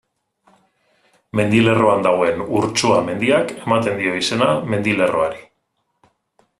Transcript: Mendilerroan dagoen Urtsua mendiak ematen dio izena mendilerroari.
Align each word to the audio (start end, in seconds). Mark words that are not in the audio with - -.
Mendilerroan 1.39 2.01
dagoen 2.07 2.41
Urtsua 2.61 2.97
mendiak 3.11 3.55
ematen 3.61 4.01
dio 4.03 4.19
izena 4.25 4.49
mendilerroari. 4.75 5.49